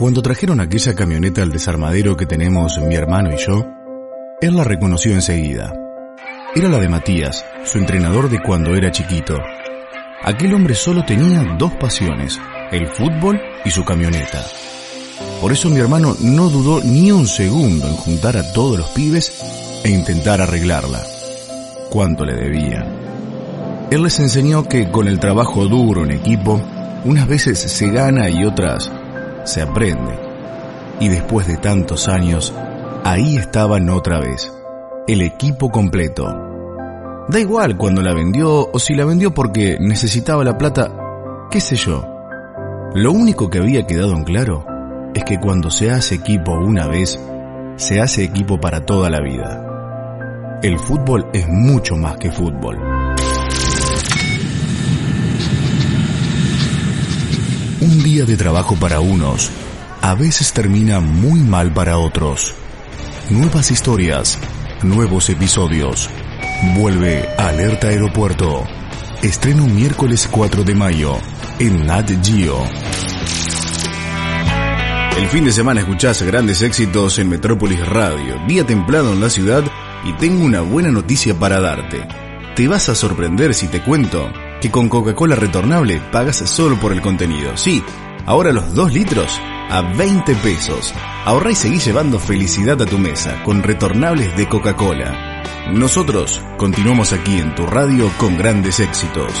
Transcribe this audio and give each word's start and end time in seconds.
Cuando 0.00 0.22
trajeron 0.22 0.60
aquella 0.60 0.94
camioneta 0.94 1.42
al 1.42 1.52
desarmadero 1.52 2.16
que 2.16 2.24
tenemos 2.24 2.80
mi 2.80 2.94
hermano 2.94 3.34
y 3.34 3.36
yo, 3.36 3.66
él 4.40 4.56
la 4.56 4.64
reconoció 4.64 5.12
enseguida. 5.12 5.74
Era 6.56 6.70
la 6.70 6.78
de 6.78 6.88
Matías, 6.88 7.44
su 7.66 7.76
entrenador 7.76 8.30
de 8.30 8.40
cuando 8.40 8.74
era 8.74 8.90
chiquito. 8.90 9.36
Aquel 10.22 10.54
hombre 10.54 10.74
solo 10.74 11.04
tenía 11.04 11.54
dos 11.58 11.74
pasiones, 11.74 12.40
el 12.72 12.88
fútbol 12.88 13.42
y 13.62 13.70
su 13.70 13.84
camioneta. 13.84 14.42
Por 15.42 15.52
eso 15.52 15.68
mi 15.68 15.80
hermano 15.80 16.16
no 16.18 16.48
dudó 16.48 16.82
ni 16.82 17.12
un 17.12 17.26
segundo 17.26 17.86
en 17.86 17.96
juntar 17.96 18.38
a 18.38 18.52
todos 18.54 18.78
los 18.78 18.88
pibes 18.92 19.38
e 19.84 19.90
intentar 19.90 20.40
arreglarla. 20.40 21.02
¿Cuánto 21.90 22.24
le 22.24 22.36
debían? 22.36 23.88
Él 23.90 24.02
les 24.02 24.18
enseñó 24.18 24.66
que 24.66 24.90
con 24.90 25.08
el 25.08 25.20
trabajo 25.20 25.66
duro 25.66 26.04
en 26.04 26.12
equipo, 26.12 26.58
unas 27.04 27.28
veces 27.28 27.58
se 27.58 27.90
gana 27.90 28.30
y 28.30 28.46
otras 28.46 28.90
se 29.44 29.62
aprende. 29.62 30.18
Y 31.00 31.08
después 31.08 31.46
de 31.46 31.56
tantos 31.56 32.08
años, 32.08 32.54
ahí 33.04 33.36
estaban 33.36 33.88
otra 33.90 34.20
vez, 34.20 34.52
el 35.06 35.22
equipo 35.22 35.70
completo. 35.70 36.26
Da 37.28 37.38
igual 37.38 37.76
cuando 37.76 38.02
la 38.02 38.12
vendió 38.12 38.68
o 38.72 38.78
si 38.78 38.94
la 38.94 39.04
vendió 39.04 39.32
porque 39.32 39.78
necesitaba 39.80 40.44
la 40.44 40.58
plata, 40.58 40.90
qué 41.50 41.60
sé 41.60 41.76
yo. 41.76 42.04
Lo 42.94 43.12
único 43.12 43.48
que 43.48 43.58
había 43.58 43.86
quedado 43.86 44.12
en 44.12 44.24
claro 44.24 44.66
es 45.14 45.24
que 45.24 45.38
cuando 45.38 45.70
se 45.70 45.90
hace 45.90 46.16
equipo 46.16 46.52
una 46.52 46.86
vez, 46.86 47.20
se 47.76 48.00
hace 48.00 48.24
equipo 48.24 48.60
para 48.60 48.84
toda 48.84 49.10
la 49.10 49.20
vida. 49.20 50.58
El 50.62 50.78
fútbol 50.78 51.28
es 51.32 51.48
mucho 51.48 51.96
más 51.96 52.16
que 52.18 52.30
fútbol. 52.30 52.99
Un 57.90 58.04
día 58.04 58.24
de 58.24 58.36
trabajo 58.36 58.76
para 58.76 59.00
unos 59.00 59.50
a 60.00 60.14
veces 60.14 60.52
termina 60.52 61.00
muy 61.00 61.40
mal 61.40 61.74
para 61.74 61.98
otros. 61.98 62.54
Nuevas 63.30 63.72
historias, 63.72 64.38
nuevos 64.84 65.28
episodios. 65.28 66.08
Vuelve 66.76 67.28
Alerta 67.36 67.88
Aeropuerto. 67.88 68.62
Estreno 69.24 69.66
miércoles 69.66 70.28
4 70.30 70.62
de 70.62 70.74
mayo 70.76 71.16
en 71.58 71.84
Nat 71.84 72.08
Geo. 72.24 72.64
El 75.18 75.26
fin 75.26 75.44
de 75.44 75.50
semana 75.50 75.80
escuchás 75.80 76.22
grandes 76.22 76.62
éxitos 76.62 77.18
en 77.18 77.28
Metrópolis 77.28 77.84
Radio, 77.84 78.40
día 78.46 78.64
templado 78.64 79.12
en 79.12 79.20
la 79.20 79.30
ciudad 79.30 79.64
y 80.04 80.12
tengo 80.12 80.44
una 80.44 80.60
buena 80.60 80.92
noticia 80.92 81.34
para 81.34 81.58
darte. 81.58 82.06
Te 82.54 82.68
vas 82.68 82.88
a 82.88 82.94
sorprender 82.94 83.52
si 83.52 83.66
te 83.66 83.82
cuento 83.82 84.30
que 84.60 84.70
con 84.70 84.88
Coca-Cola 84.88 85.36
retornable 85.36 86.00
pagas 86.12 86.36
solo 86.36 86.76
por 86.78 86.92
el 86.92 87.00
contenido. 87.00 87.56
Sí, 87.56 87.82
ahora 88.26 88.52
los 88.52 88.74
2 88.74 88.92
litros 88.92 89.40
a 89.70 89.82
20 89.82 90.34
pesos. 90.36 90.92
Ahorra 91.24 91.52
y 91.52 91.54
seguí 91.54 91.78
llevando 91.78 92.18
felicidad 92.18 92.80
a 92.82 92.86
tu 92.86 92.98
mesa 92.98 93.42
con 93.44 93.62
retornables 93.62 94.36
de 94.36 94.48
Coca-Cola. 94.48 95.42
Nosotros 95.72 96.42
continuamos 96.58 97.12
aquí 97.12 97.38
en 97.38 97.54
tu 97.54 97.66
radio 97.66 98.10
con 98.18 98.36
grandes 98.36 98.80
éxitos. 98.80 99.32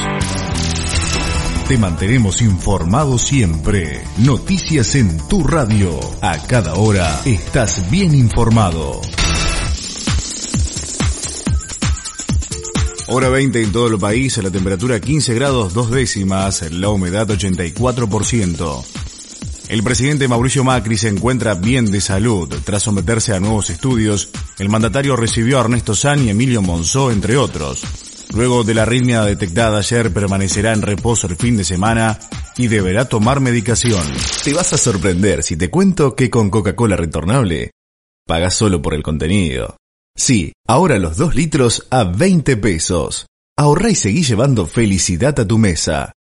Te 1.66 1.78
mantenemos 1.78 2.42
informado 2.42 3.18
siempre. 3.18 4.02
Noticias 4.18 4.94
en 4.94 5.18
tu 5.28 5.44
radio. 5.44 5.98
A 6.20 6.36
cada 6.38 6.74
hora 6.74 7.20
estás 7.24 7.88
bien 7.90 8.14
informado. 8.14 9.00
Hora 13.12 13.28
20 13.28 13.60
en 13.60 13.72
todo 13.72 13.88
el 13.88 13.98
país, 13.98 14.38
la 14.38 14.52
temperatura 14.52 15.00
15 15.00 15.34
grados 15.34 15.74
dos 15.74 15.90
décimas, 15.90 16.70
la 16.70 16.90
humedad 16.90 17.26
84%. 17.26 18.84
El 19.68 19.82
presidente 19.82 20.28
Mauricio 20.28 20.62
Macri 20.62 20.96
se 20.96 21.08
encuentra 21.08 21.54
bien 21.54 21.86
de 21.86 22.00
salud. 22.00 22.48
Tras 22.64 22.84
someterse 22.84 23.34
a 23.34 23.40
nuevos 23.40 23.68
estudios, 23.68 24.30
el 24.60 24.68
mandatario 24.68 25.16
recibió 25.16 25.58
a 25.58 25.62
Ernesto 25.62 25.96
San 25.96 26.24
y 26.24 26.30
Emilio 26.30 26.62
Monzó, 26.62 27.10
entre 27.10 27.36
otros. 27.36 27.82
Luego 28.32 28.62
de 28.62 28.74
la 28.74 28.82
arritmia 28.82 29.24
detectada 29.24 29.78
ayer, 29.78 30.12
permanecerá 30.12 30.72
en 30.72 30.82
reposo 30.82 31.26
el 31.26 31.34
fin 31.34 31.56
de 31.56 31.64
semana 31.64 32.16
y 32.56 32.68
deberá 32.68 33.06
tomar 33.06 33.40
medicación. 33.40 34.04
Te 34.44 34.54
vas 34.54 34.72
a 34.72 34.78
sorprender 34.78 35.42
si 35.42 35.56
te 35.56 35.68
cuento 35.68 36.14
que 36.14 36.30
con 36.30 36.48
Coca-Cola 36.48 36.94
retornable 36.94 37.72
pagas 38.24 38.54
solo 38.54 38.80
por 38.80 38.94
el 38.94 39.02
contenido. 39.02 39.79
Sí, 40.20 40.52
ahora 40.68 40.98
los 40.98 41.16
2 41.16 41.34
litros 41.34 41.86
a 41.88 42.04
20 42.04 42.58
pesos. 42.58 43.24
Ahorra 43.56 43.88
y 43.88 43.94
seguí 43.94 44.22
llevando 44.22 44.66
felicidad 44.66 45.40
a 45.40 45.48
tu 45.48 45.56
mesa. 45.56 46.12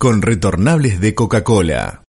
Con 0.00 0.22
retornables 0.22 0.98
de 0.98 1.14
Coca-Cola. 1.14 2.04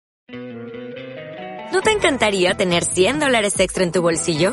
¿No 1.73 1.81
te 1.81 1.91
encantaría 1.91 2.53
tener 2.53 2.85
100 2.85 3.21
dólares 3.21 3.59
extra 3.61 3.83
en 3.83 3.93
tu 3.93 4.03
bolsillo? 4.03 4.53